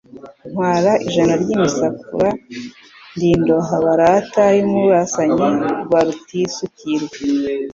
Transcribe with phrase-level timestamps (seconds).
[0.51, 2.29] ntwara ijana ry' imisakura
[3.15, 5.45] ndi Indoha barata y'umurasanyi
[5.91, 7.17] wa Rutisukirwa,